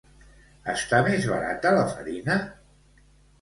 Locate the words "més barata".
1.07-1.75